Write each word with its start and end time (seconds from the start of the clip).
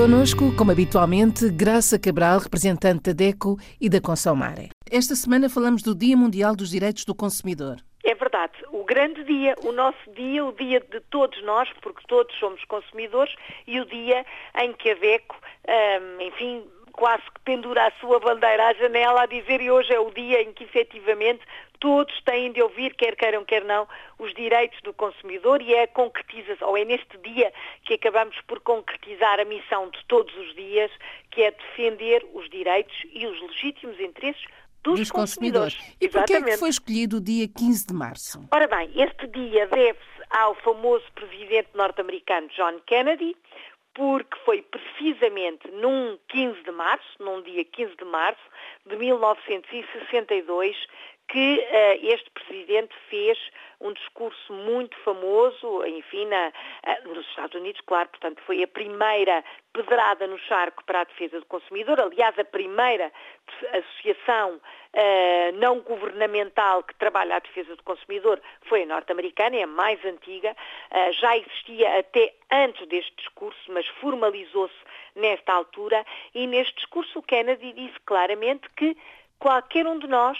Conosco, 0.00 0.56
como 0.56 0.70
habitualmente, 0.70 1.50
Graça 1.50 1.98
Cabral, 1.98 2.38
representante 2.38 3.02
da 3.02 3.12
DECO 3.12 3.58
e 3.78 3.86
da 3.86 4.00
Consomare. 4.00 4.70
Esta 4.90 5.14
semana 5.14 5.50
falamos 5.50 5.82
do 5.82 5.94
Dia 5.94 6.16
Mundial 6.16 6.56
dos 6.56 6.70
Direitos 6.70 7.04
do 7.04 7.14
Consumidor. 7.14 7.76
É 8.02 8.14
verdade, 8.14 8.54
o 8.72 8.82
grande 8.82 9.22
dia, 9.24 9.54
o 9.62 9.72
nosso 9.72 10.10
dia, 10.16 10.42
o 10.42 10.52
dia 10.52 10.80
de 10.80 11.00
todos 11.10 11.44
nós, 11.44 11.68
porque 11.82 12.00
todos 12.08 12.34
somos 12.38 12.64
consumidores, 12.64 13.34
e 13.66 13.78
o 13.78 13.84
dia 13.84 14.24
em 14.62 14.72
que 14.72 14.88
a 14.88 14.94
DECO, 14.94 15.36
hum, 15.68 16.22
enfim, 16.22 16.64
quase 16.90 17.22
que 17.24 17.40
pendura 17.44 17.86
a 17.86 17.92
sua 18.00 18.18
bandeira 18.18 18.68
à 18.68 18.74
janela 18.74 19.22
a 19.22 19.26
dizer 19.26 19.60
e 19.60 19.70
hoje 19.70 19.92
é 19.92 20.00
o 20.00 20.10
dia 20.10 20.42
em 20.42 20.52
que 20.52 20.64
efetivamente 20.64 21.40
todos 21.78 22.14
têm 22.22 22.52
de 22.52 22.62
ouvir, 22.62 22.94
quer 22.94 23.16
queiram, 23.16 23.44
quer 23.44 23.64
não, 23.64 23.88
os 24.18 24.32
direitos 24.34 24.78
do 24.82 24.92
consumidor 24.92 25.62
e 25.62 25.74
é 25.74 25.84
a 25.84 25.88
concretização, 25.88 26.68
ou 26.68 26.76
é 26.76 26.84
neste 26.84 27.16
dia 27.18 27.52
que 27.84 27.94
acabamos 27.94 28.38
por 28.46 28.60
concretizar 28.60 29.40
a 29.40 29.44
missão 29.44 29.88
de 29.88 30.04
todos 30.06 30.36
os 30.36 30.54
dias, 30.54 30.90
que 31.30 31.42
é 31.42 31.50
defender 31.50 32.24
os 32.34 32.48
direitos 32.50 32.94
e 33.12 33.26
os 33.26 33.40
legítimos 33.40 33.98
interesses 33.98 34.44
dos, 34.82 34.98
dos 34.98 35.10
consumidores. 35.10 35.74
consumidores. 35.74 35.96
E 36.00 36.08
porquê 36.08 36.34
é 36.34 36.42
que 36.42 36.56
foi 36.58 36.68
escolhido 36.68 37.16
o 37.16 37.20
dia 37.20 37.48
15 37.48 37.86
de 37.86 37.94
março? 37.94 38.48
Ora 38.52 38.68
bem, 38.68 38.90
este 38.94 39.26
dia 39.26 39.66
deve-se 39.66 40.20
ao 40.30 40.54
famoso 40.56 41.04
presidente 41.14 41.68
norte-americano 41.74 42.48
John 42.56 42.78
Kennedy, 42.86 43.36
porque 43.94 44.38
foi 44.44 44.62
precisamente 44.62 45.68
num 45.70 46.18
15 46.28 46.62
de 46.62 46.70
março, 46.70 47.08
num 47.18 47.42
dia 47.42 47.64
15 47.64 47.96
de 47.96 48.04
março 48.04 48.40
de 48.86 48.96
1962, 48.96 50.76
que 51.30 51.58
uh, 51.58 52.06
este 52.06 52.28
presidente 52.30 52.92
fez 53.08 53.38
um 53.80 53.92
discurso 53.92 54.52
muito 54.52 54.96
famoso, 54.98 55.86
enfim, 55.86 56.26
na, 56.26 56.48
uh, 56.48 57.08
nos 57.08 57.24
Estados 57.28 57.54
Unidos, 57.54 57.80
claro, 57.86 58.08
portanto, 58.08 58.42
foi 58.44 58.62
a 58.64 58.68
primeira 58.68 59.44
pedrada 59.72 60.26
no 60.26 60.36
charco 60.38 60.84
para 60.84 61.02
a 61.02 61.04
defesa 61.04 61.38
do 61.38 61.46
consumidor, 61.46 62.00
aliás, 62.00 62.36
a 62.36 62.44
primeira 62.44 63.12
associação 63.72 64.56
uh, 64.56 65.56
não 65.56 65.80
governamental 65.80 66.82
que 66.82 66.96
trabalha 66.96 67.36
a 67.36 67.38
defesa 67.38 67.76
do 67.76 67.82
consumidor 67.84 68.40
foi 68.62 68.82
a 68.82 68.86
norte-americana, 68.86 69.56
é 69.56 69.62
a 69.62 69.68
mais 69.68 70.04
antiga, 70.04 70.56
já 71.12 71.36
existia 71.36 72.00
até 72.00 72.34
antes 72.50 72.86
deste 72.88 73.14
discurso, 73.16 73.60
mas 73.68 73.86
formalizou-se 74.00 74.74
nesta 75.14 75.52
altura, 75.52 76.04
e 76.34 76.46
neste 76.46 76.74
discurso 76.74 77.20
o 77.20 77.22
Kennedy 77.22 77.72
disse 77.72 77.98
claramente 78.00 78.68
que 78.76 78.96
qualquer 79.40 79.86
um 79.86 79.98
de 79.98 80.06
nós 80.06 80.38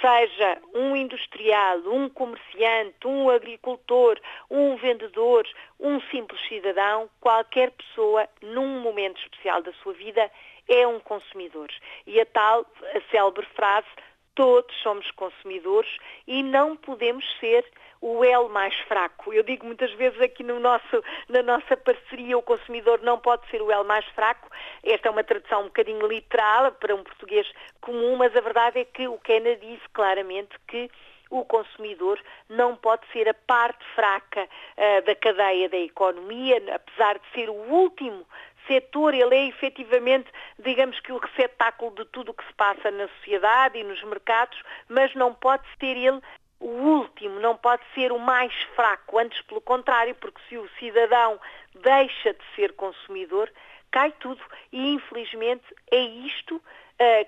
seja 0.00 0.58
um 0.74 0.94
industrial, 0.94 1.78
um 1.86 2.08
comerciante, 2.08 3.06
um 3.06 3.30
agricultor, 3.30 4.20
um 4.50 4.76
vendedor, 4.76 5.46
um 5.80 6.00
simples 6.02 6.40
cidadão, 6.48 7.08
qualquer 7.20 7.70
pessoa, 7.70 8.28
num 8.42 8.80
momento 8.80 9.20
especial 9.20 9.62
da 9.62 9.72
sua 9.74 9.92
vida, 9.94 10.30
é 10.68 10.86
um 10.86 11.00
consumidor. 11.00 11.68
E 12.06 12.20
a 12.20 12.26
tal, 12.26 12.66
a 12.94 13.10
célebre 13.10 13.46
frase, 13.54 13.88
todos 14.34 14.74
somos 14.82 15.10
consumidores 15.12 15.90
e 16.26 16.42
não 16.42 16.76
podemos 16.76 17.24
ser 17.38 17.64
o 18.00 18.24
elo 18.24 18.48
mais 18.48 18.74
fraco. 18.88 19.32
Eu 19.32 19.44
digo 19.44 19.64
muitas 19.64 19.92
vezes 19.92 20.20
aqui 20.20 20.42
no 20.42 20.58
nosso, 20.58 21.02
na 21.28 21.42
nossa 21.42 21.76
parceria, 21.76 22.36
o 22.36 22.42
consumidor 22.42 23.00
não 23.02 23.18
pode 23.18 23.48
ser 23.48 23.62
o 23.62 23.70
elo 23.70 23.84
mais 23.84 24.04
fraco. 24.06 24.50
Esta 24.82 25.08
é 25.08 25.10
uma 25.10 25.22
tradução 25.22 25.62
um 25.62 25.66
bocadinho 25.66 26.06
literal 26.06 26.72
para 26.72 26.94
um 26.94 27.04
português 27.04 27.46
comum, 27.80 28.16
mas 28.16 28.36
a 28.36 28.40
verdade 28.40 28.80
é 28.80 28.84
que 28.84 29.06
o 29.06 29.18
Kennedy 29.18 29.74
disse 29.74 29.88
claramente 29.92 30.50
que 30.66 30.90
o 31.30 31.44
consumidor 31.46 32.20
não 32.48 32.76
pode 32.76 33.06
ser 33.10 33.26
a 33.26 33.32
parte 33.32 33.82
fraca 33.94 34.42
uh, 34.42 35.06
da 35.06 35.14
cadeia 35.14 35.68
da 35.68 35.78
economia, 35.78 36.62
apesar 36.74 37.18
de 37.18 37.24
ser 37.32 37.48
o 37.48 37.54
último 37.54 38.26
setor, 38.66 39.14
ele 39.14 39.34
é 39.34 39.46
efetivamente, 39.46 40.30
digamos 40.58 40.98
que 41.00 41.12
o 41.12 41.18
receptáculo 41.18 41.94
de 41.94 42.04
tudo 42.06 42.30
o 42.30 42.34
que 42.34 42.46
se 42.46 42.52
passa 42.54 42.90
na 42.90 43.08
sociedade 43.08 43.78
e 43.78 43.84
nos 43.84 44.02
mercados, 44.04 44.60
mas 44.88 45.14
não 45.14 45.34
pode 45.34 45.64
ser 45.78 45.96
ele 45.96 46.20
o 46.60 46.68
último, 46.68 47.40
não 47.40 47.56
pode 47.56 47.82
ser 47.94 48.12
o 48.12 48.18
mais 48.18 48.52
fraco, 48.76 49.18
antes 49.18 49.40
pelo 49.42 49.60
contrário, 49.60 50.14
porque 50.14 50.40
se 50.48 50.56
o 50.56 50.68
cidadão 50.78 51.40
deixa 51.74 52.32
de 52.32 52.44
ser 52.54 52.72
consumidor, 52.74 53.50
cai 53.90 54.12
tudo. 54.12 54.40
E 54.72 54.94
infelizmente 54.94 55.64
é 55.90 55.98
isto 56.00 56.62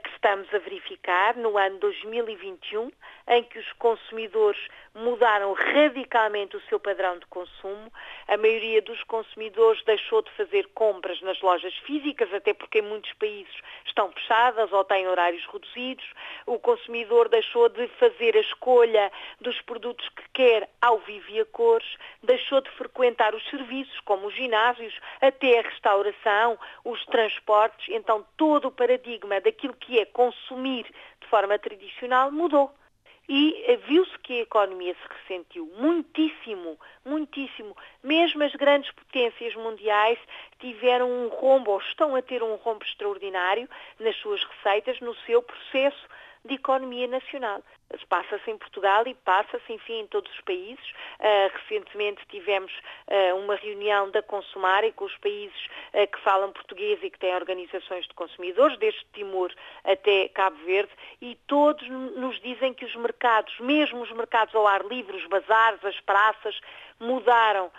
que 0.02 0.10
estamos 0.10 0.52
a 0.54 0.58
verificar 0.58 1.36
no 1.36 1.56
ano 1.56 1.78
2021, 1.78 2.90
em 3.28 3.42
que 3.44 3.58
os 3.58 3.72
consumidores 3.74 4.60
mudaram 4.94 5.52
radicalmente 5.54 6.56
o 6.56 6.62
seu 6.68 6.78
padrão 6.78 7.18
de 7.18 7.26
consumo. 7.26 7.92
A 8.28 8.36
maioria 8.36 8.80
dos 8.82 9.02
consumidores 9.04 9.82
deixou 9.84 10.22
de 10.22 10.30
fazer 10.32 10.68
compras 10.74 11.20
nas 11.22 11.40
lojas 11.40 11.74
físicas, 11.78 12.32
até 12.32 12.54
porque 12.54 12.78
em 12.78 12.82
muitos 12.82 13.12
países 13.14 13.54
estão 13.86 14.12
fechadas 14.12 14.72
ou 14.72 14.84
têm 14.84 15.08
horários 15.08 15.44
reduzidos. 15.46 16.04
O 16.46 16.58
consumidor 16.58 17.28
deixou 17.28 17.68
de 17.68 17.88
fazer 17.98 18.36
a 18.36 18.40
escolha 18.40 19.10
dos 19.40 19.60
produtos 19.62 20.08
que 20.10 20.22
quer 20.32 20.68
ao 20.80 20.98
vivo 20.98 21.30
e 21.30 21.40
a 21.40 21.46
cores, 21.46 21.96
deixou 22.22 22.60
de 22.60 22.70
frequentar 22.70 23.34
os 23.34 23.44
serviços, 23.48 23.98
como 24.00 24.28
os 24.28 24.34
ginásios, 24.34 24.94
até 25.20 25.58
a 25.58 25.62
restauração, 25.62 26.58
os 26.84 27.04
transportes. 27.06 27.88
Então, 27.88 28.24
todo 28.36 28.68
o 28.68 28.70
paradigma 28.70 29.40
daquilo 29.40 29.63
que 29.72 29.98
é 29.98 30.04
consumir 30.04 30.84
de 31.20 31.26
forma 31.28 31.58
tradicional 31.58 32.30
mudou 32.30 32.70
e 33.28 33.64
eh, 33.66 33.76
viu-se 33.76 34.18
que 34.18 34.34
a 34.34 34.42
economia 34.42 34.94
se 34.94 35.08
ressentiu 35.08 35.66
muitíssimo, 35.78 36.78
muitíssimo. 37.04 37.76
Mesmo 38.02 38.42
as 38.42 38.54
grandes 38.54 38.90
potências 38.92 39.54
mundiais 39.54 40.18
tiveram 40.58 41.10
um 41.10 41.28
rombo, 41.28 41.70
ou 41.70 41.80
estão 41.80 42.14
a 42.14 42.22
ter 42.22 42.42
um 42.42 42.56
rombo 42.56 42.84
extraordinário 42.84 43.68
nas 43.98 44.16
suas 44.16 44.42
receitas, 44.44 45.00
no 45.00 45.14
seu 45.26 45.42
processo 45.42 46.06
de 46.44 46.54
economia 46.54 47.06
nacional. 47.06 47.62
Passa-se 48.08 48.50
em 48.50 48.58
Portugal 48.58 49.06
e 49.06 49.14
passa-se, 49.14 49.72
enfim, 49.72 50.00
em 50.00 50.06
todos 50.06 50.30
os 50.32 50.40
países. 50.40 50.84
Uh, 51.20 51.50
recentemente 51.54 52.26
tivemos 52.28 52.72
uh, 52.72 53.36
uma 53.36 53.54
reunião 53.54 54.10
da 54.10 54.22
Consumare 54.22 54.92
com 54.92 55.04
os 55.04 55.16
países 55.18 55.66
uh, 55.92 56.06
que 56.10 56.20
falam 56.20 56.52
português 56.52 56.98
e 57.02 57.10
que 57.10 57.18
têm 57.18 57.34
organizações 57.34 58.06
de 58.06 58.14
consumidores, 58.14 58.76
desde 58.78 59.04
Timor 59.12 59.52
até 59.84 60.28
Cabo 60.28 60.56
Verde, 60.64 60.90
e 61.20 61.36
todos 61.46 61.88
nos 61.88 62.40
dizem 62.40 62.74
que 62.74 62.84
os 62.84 62.94
mercados, 62.96 63.58
mesmo 63.60 64.02
os 64.02 64.12
mercados 64.12 64.54
ao 64.54 64.66
ar 64.66 64.84
livre, 64.84 65.16
os 65.16 65.26
bazares, 65.26 65.84
as 65.84 65.98
praças, 66.00 66.58
mudaram 66.98 67.70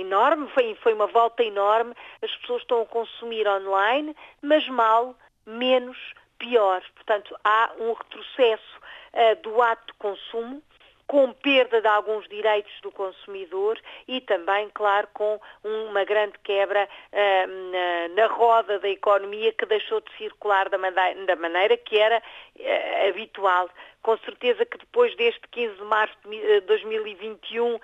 enorme, 0.00 0.48
foi, 0.50 0.74
foi 0.82 0.94
uma 0.94 1.06
volta 1.06 1.42
enorme. 1.42 1.94
As 2.22 2.34
pessoas 2.36 2.62
estão 2.62 2.82
a 2.82 2.86
consumir 2.86 3.46
online, 3.46 4.16
mas 4.42 4.66
mal, 4.68 5.14
menos, 5.46 5.96
pior. 6.38 6.82
Portanto, 6.94 7.36
há 7.44 7.72
um 7.78 7.92
retrocesso 7.92 8.80
uh, 9.12 9.42
do 9.42 9.60
ato 9.62 9.92
de 9.92 9.98
consumo 9.98 10.62
com 11.08 11.32
perda 11.32 11.80
de 11.80 11.88
alguns 11.88 12.28
direitos 12.28 12.70
do 12.82 12.92
consumidor 12.92 13.80
e 14.06 14.20
também, 14.20 14.68
claro, 14.74 15.08
com 15.14 15.40
uma 15.64 16.04
grande 16.04 16.34
quebra 16.44 16.86
uh, 16.86 17.70
na, 17.72 18.14
na, 18.14 18.26
roda 18.26 18.78
da 18.78 18.88
economia 18.88 19.50
que 19.54 19.64
deixou 19.64 20.00
de 20.02 20.16
circular 20.18 20.68
da 20.68 20.76
maneira, 20.76 21.24
da 21.24 21.34
maneira 21.34 21.76
que 21.78 21.98
era 21.98 22.22
uh, 22.56 23.08
habitual. 23.08 23.70
Com 24.02 24.16
certeza 24.18 24.64
que 24.64 24.78
depois 24.78 25.14
deste 25.16 25.42
15 25.50 25.76
de 25.76 25.84
março 25.84 26.16
de 26.24 26.60
2021 26.62 27.74
uh, 27.74 27.80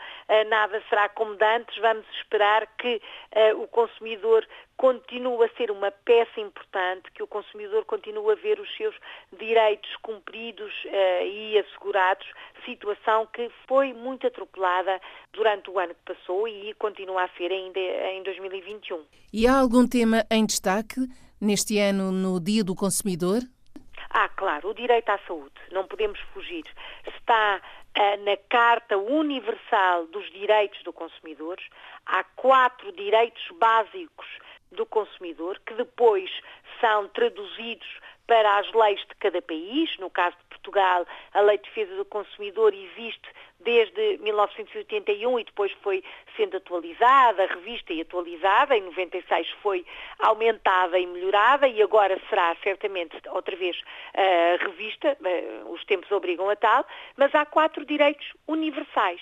nada 0.49 0.83
será 0.89 1.09
como 1.09 1.35
de 1.35 1.45
antes. 1.45 1.77
Vamos 1.81 2.07
esperar 2.17 2.67
que 2.79 3.01
o 3.57 3.67
consumidor 3.67 4.47
continua 4.77 5.47
a 5.47 5.57
ser 5.57 5.71
uma 5.71 5.91
peça 5.91 6.41
importante, 6.41 7.11
que 7.13 7.23
o 7.23 7.27
consumidor 7.27 7.85
continua 7.85 8.33
a 8.33 8.37
ver 8.37 8.59
os 8.61 8.77
seus 8.77 8.95
direitos 9.39 9.91
cumpridos 10.03 10.73
e 11.25 11.59
assegurados, 11.59 12.27
situação 12.65 13.27
que 13.33 13.50
foi 13.67 13.93
muito 13.93 14.27
atropelada 14.27 15.00
durante 15.33 15.71
o 15.71 15.79
ano 15.79 15.94
que 15.94 16.15
passou 16.15 16.47
e 16.49 16.75
continua 16.75 17.25
a 17.25 17.29
ser 17.37 17.50
ainda 17.50 17.79
em 17.79 18.23
2021. 18.23 19.05
E 19.33 19.47
há 19.47 19.59
algum 19.59 19.87
tema 19.87 20.25
em 20.31 20.47
destaque 20.47 21.00
neste 21.41 21.79
ano 21.79 22.11
no 22.12 22.41
Dia 22.41 22.65
do 22.65 22.75
Consumidor? 22.75 23.41
Ah, 24.16 24.28
claro, 24.28 24.69
o 24.69 24.75
direito 24.75 25.08
à 25.11 25.19
saúde, 25.26 25.61
não 25.72 25.88
podemos 25.88 26.20
fugir. 26.32 26.62
Está 27.05 27.61
uh, 27.61 28.25
na 28.25 28.37
Carta 28.49 28.96
Universal 28.96 30.06
dos 30.06 30.31
Direitos 30.31 30.81
do 30.84 30.93
Consumidor, 30.93 31.58
há 32.06 32.22
quatro 32.22 32.93
direitos 32.93 33.44
básicos 33.58 34.26
do 34.70 34.87
consumidor, 34.87 35.61
que 35.66 35.75
depois 35.75 36.31
são 36.81 37.08
traduzidos 37.08 37.88
para 38.26 38.59
as 38.59 38.73
leis 38.73 39.00
de 39.00 39.15
cada 39.19 39.41
país. 39.43 39.97
No 39.99 40.11
caso 40.11 40.37
de 40.37 40.44
Portugal, 40.44 41.06
a 41.32 41.41
Lei 41.41 41.59
de 41.59 41.65
Defesa 41.65 41.94
do 41.97 42.05
Consumidor 42.05 42.73
existe 42.75 43.29
desde 43.61 44.19
1981 44.19 45.38
e 45.38 45.44
depois 45.44 45.73
foi 45.82 46.05
sendo 46.37 46.56
atualizada, 46.56 47.47
revista 47.47 47.93
e 47.93 48.00
atualizada. 48.00 48.76
Em 48.76 48.82
96 48.82 49.50
foi 49.62 49.85
aumentada 50.19 50.99
e 50.99 51.06
melhorada 51.06 51.67
e 51.67 51.82
agora 51.82 52.21
será 52.29 52.55
certamente 52.62 53.17
outra 53.31 53.56
vez 53.56 53.76
uh, 53.79 54.65
revista. 54.65 55.17
Uh, 55.21 55.73
os 55.73 55.85
tempos 55.85 56.11
obrigam 56.12 56.49
a 56.49 56.56
tal. 56.56 56.87
Mas 57.17 57.35
há 57.35 57.44
quatro 57.44 57.85
direitos 57.85 58.32
universais. 58.47 59.21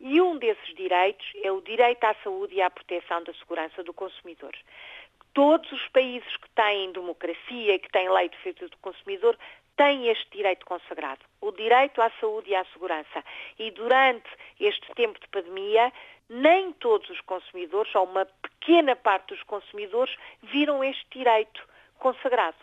E 0.00 0.20
um 0.20 0.36
desses 0.36 0.74
direitos 0.74 1.26
é 1.42 1.50
o 1.50 1.62
direito 1.62 2.04
à 2.04 2.14
saúde 2.22 2.56
e 2.56 2.60
à 2.60 2.68
proteção 2.68 3.22
da 3.22 3.32
segurança 3.34 3.82
do 3.82 3.94
consumidor 3.94 4.52
Todos 5.34 5.70
os 5.72 5.88
países 5.88 6.36
que 6.36 6.48
têm 6.50 6.92
democracia 6.92 7.74
e 7.74 7.78
que 7.78 7.90
têm 7.90 8.08
lei 8.08 8.28
de 8.28 8.36
defesa 8.36 8.68
do 8.68 8.76
consumidor 8.78 9.36
têm 9.76 10.06
este 10.06 10.30
direito 10.30 10.64
consagrado, 10.64 11.20
o 11.40 11.50
direito 11.50 12.00
à 12.00 12.08
saúde 12.20 12.50
e 12.50 12.54
à 12.54 12.64
segurança. 12.66 13.24
E 13.58 13.72
durante 13.72 14.28
este 14.60 14.86
tempo 14.94 15.18
de 15.18 15.26
pandemia, 15.28 15.92
nem 16.28 16.72
todos 16.74 17.10
os 17.10 17.20
consumidores, 17.22 17.92
ou 17.96 18.04
uma 18.04 18.24
pequena 18.24 18.94
parte 18.94 19.34
dos 19.34 19.42
consumidores, 19.42 20.14
viram 20.42 20.84
este 20.84 21.04
direito 21.10 21.66
consagrado. 21.98 22.56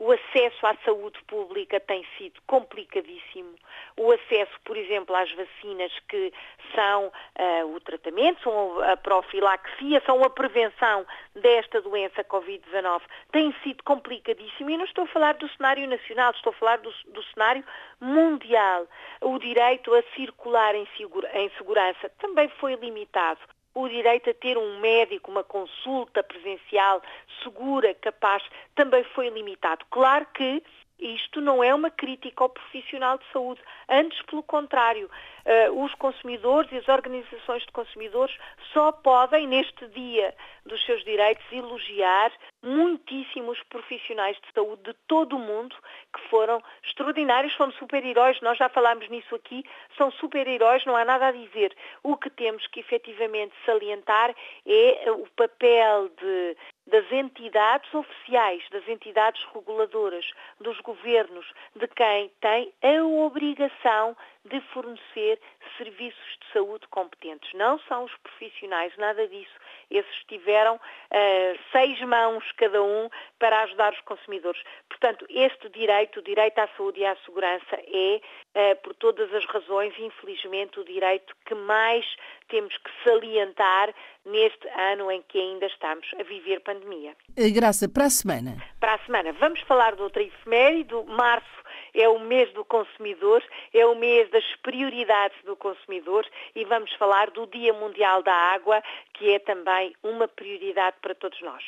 O 0.00 0.10
acesso 0.12 0.66
à 0.66 0.74
saúde 0.82 1.22
pública 1.24 1.78
tem 1.78 2.06
sido 2.16 2.40
complicadíssimo. 2.46 3.54
O 3.98 4.10
acesso, 4.10 4.58
por 4.64 4.74
exemplo, 4.74 5.14
às 5.14 5.30
vacinas 5.32 5.92
que 6.08 6.32
são 6.74 7.08
uh, 7.08 7.76
o 7.76 7.78
tratamento, 7.80 8.42
são 8.42 8.82
a 8.82 8.96
profilaxia, 8.96 10.02
são 10.06 10.24
a 10.24 10.30
prevenção 10.30 11.04
desta 11.36 11.82
doença 11.82 12.24
Covid-19, 12.24 13.02
tem 13.30 13.54
sido 13.62 13.84
complicadíssimo. 13.84 14.70
E 14.70 14.78
não 14.78 14.86
estou 14.86 15.04
a 15.04 15.08
falar 15.08 15.34
do 15.34 15.48
cenário 15.50 15.86
nacional, 15.86 16.30
estou 16.30 16.54
a 16.54 16.56
falar 16.56 16.78
do, 16.78 16.90
do 17.08 17.22
cenário 17.34 17.62
mundial. 18.00 18.86
O 19.20 19.38
direito 19.38 19.94
a 19.94 20.02
circular 20.16 20.74
em, 20.74 20.88
segura, 20.96 21.30
em 21.38 21.50
segurança 21.58 22.08
também 22.18 22.48
foi 22.58 22.74
limitado 22.76 23.40
o 23.74 23.88
direito 23.88 24.30
a 24.30 24.34
ter 24.34 24.58
um 24.58 24.80
médico, 24.80 25.30
uma 25.30 25.44
consulta 25.44 26.22
presencial 26.22 27.02
segura, 27.42 27.94
capaz, 27.94 28.42
também 28.74 29.04
foi 29.04 29.28
limitado. 29.30 29.84
Claro 29.90 30.26
que 30.34 30.62
isto 31.00 31.40
não 31.40 31.62
é 31.62 31.74
uma 31.74 31.90
crítica 31.90 32.44
ao 32.44 32.48
profissional 32.48 33.18
de 33.18 33.24
saúde, 33.32 33.60
antes 33.88 34.20
pelo 34.22 34.42
contrário. 34.42 35.10
Uh, 35.40 35.84
os 35.84 35.94
consumidores 35.94 36.70
e 36.70 36.76
as 36.76 36.88
organizações 36.88 37.62
de 37.62 37.72
consumidores 37.72 38.36
só 38.72 38.92
podem, 38.92 39.46
neste 39.46 39.86
dia 39.88 40.34
dos 40.66 40.84
seus 40.84 41.02
direitos, 41.02 41.44
elogiar 41.50 42.30
muitíssimos 42.62 43.58
profissionais 43.70 44.36
de 44.36 44.52
saúde 44.52 44.82
de 44.82 44.94
todo 45.08 45.36
o 45.36 45.38
mundo 45.38 45.74
que 46.14 46.20
foram 46.28 46.62
extraordinários, 46.84 47.54
foram 47.54 47.72
super-heróis, 47.72 48.40
nós 48.42 48.58
já 48.58 48.68
falámos 48.68 49.08
nisso 49.08 49.34
aqui, 49.34 49.64
são 49.96 50.10
super-heróis, 50.10 50.84
não 50.84 50.94
há 50.94 51.04
nada 51.04 51.28
a 51.28 51.32
dizer. 51.32 51.74
O 52.02 52.16
que 52.16 52.28
temos 52.28 52.66
que 52.66 52.80
efetivamente 52.80 53.54
salientar 53.64 54.34
é 54.66 55.10
o 55.10 55.26
papel 55.34 56.10
de, 56.20 56.56
das 56.90 57.10
entidades 57.12 57.92
oficiais, 57.94 58.62
das 58.70 58.86
entidades 58.88 59.42
reguladoras, 59.54 60.30
dos 60.60 60.78
governos, 60.80 61.46
de 61.74 61.86
quem 61.88 62.30
tem 62.40 62.72
a 62.82 63.04
obrigação 63.04 64.16
de 64.44 64.60
fornecer 64.72 65.38
serviços 65.76 66.38
de 66.40 66.52
saúde 66.52 66.86
competentes. 66.88 67.52
Não 67.54 67.78
são 67.80 68.04
os 68.04 68.16
profissionais, 68.18 68.96
nada 68.96 69.26
disso. 69.28 69.54
Esses 69.90 70.24
tiveram 70.28 70.76
uh, 70.76 71.58
seis 71.72 72.00
mãos 72.02 72.44
cada 72.52 72.82
um 72.82 73.08
para 73.38 73.62
ajudar 73.62 73.92
os 73.92 74.00
consumidores. 74.00 74.62
Portanto, 74.88 75.26
este 75.28 75.68
direito, 75.68 76.20
o 76.20 76.22
direito 76.22 76.58
à 76.58 76.68
saúde 76.76 77.00
e 77.00 77.06
à 77.06 77.16
segurança, 77.16 77.76
é, 77.86 78.20
uh, 78.54 78.76
por 78.82 78.94
todas 78.94 79.32
as 79.34 79.44
razões, 79.46 79.94
infelizmente, 79.98 80.80
o 80.80 80.84
direito 80.84 81.34
que 81.44 81.54
mais 81.54 82.06
temos 82.48 82.76
que 82.78 82.90
salientar 83.04 83.94
neste 84.24 84.68
ano 84.68 85.10
em 85.10 85.22
que 85.22 85.38
ainda 85.38 85.66
estamos 85.66 86.06
a 86.18 86.22
viver 86.22 86.60
pandemia. 86.60 87.14
Graça, 87.54 87.88
para 87.88 88.06
a 88.06 88.10
semana. 88.10 88.56
Para 88.78 88.94
a 88.94 88.98
semana. 89.00 89.32
Vamos 89.32 89.60
falar 89.62 89.94
de 89.94 90.02
outra 90.02 90.22
efeméride, 90.22 90.94
março 91.06 91.60
é 91.94 92.08
o 92.08 92.20
mês 92.20 92.52
do 92.52 92.64
consumidor, 92.64 93.42
é 93.72 93.86
o 93.86 93.94
mês 93.94 94.30
das 94.30 94.44
prioridades 94.62 95.36
do 95.44 95.56
consumidor 95.56 96.26
e 96.54 96.64
vamos 96.64 96.92
falar 96.94 97.30
do 97.30 97.46
Dia 97.46 97.72
Mundial 97.72 98.22
da 98.22 98.34
Água, 98.34 98.82
que 99.14 99.34
é 99.34 99.38
também 99.38 99.94
uma 100.02 100.28
prioridade 100.28 100.96
para 101.00 101.14
todos 101.14 101.40
nós. 101.42 101.64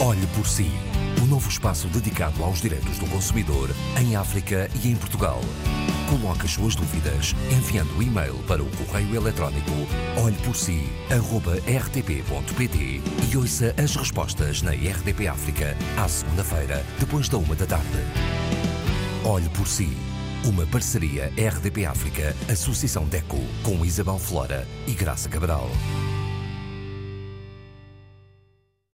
Olhe 0.00 0.26
por 0.34 0.46
si, 0.46 0.70
o 1.22 1.26
novo 1.26 1.48
espaço 1.48 1.86
dedicado 1.88 2.42
aos 2.42 2.60
direitos 2.60 2.98
do 2.98 3.08
consumidor 3.10 3.68
em 4.00 4.16
África 4.16 4.68
e 4.84 4.88
em 4.88 4.96
Portugal. 4.96 5.40
Coloque 6.10 6.44
as 6.44 6.50
suas 6.52 6.76
dúvidas 6.76 7.32
enviando 7.50 7.96
o 7.96 8.02
e-mail 8.02 8.34
para 8.46 8.62
o 8.62 8.70
correio 8.76 9.16
eletrónico 9.16 9.72
olheporsi.rtp.pt 10.22 13.00
e 13.32 13.36
ouça 13.36 13.74
as 13.82 13.96
respostas 13.96 14.60
na 14.62 14.72
RDP 14.72 15.26
África 15.28 15.74
à 15.98 16.06
segunda-feira, 16.08 16.84
depois 16.98 17.28
da 17.28 17.38
uma 17.38 17.54
da 17.54 17.66
tarde. 17.66 18.02
Olhe 19.26 19.48
por 19.48 19.66
si. 19.66 19.88
Uma 20.44 20.66
parceria 20.66 21.32
RDP 21.38 21.86
África, 21.86 22.36
Associação 22.46 23.06
DECO, 23.06 23.40
com 23.62 23.82
Isabel 23.82 24.18
Flora 24.18 24.68
e 24.86 24.92
Graça 24.92 25.30
Cabral. 25.30 25.66